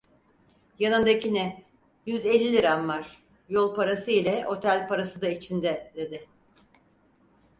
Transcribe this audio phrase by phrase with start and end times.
[0.79, 1.63] Yanındakine:
[2.05, 6.27] "Yüz elli liram var, yol parası ile otel parası da içinde!" dedi.